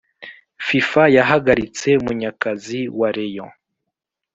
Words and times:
Fifa 0.67 1.03
yahagaritse 1.15 1.89
munyakazi 2.03 2.79
warayon 2.99 3.51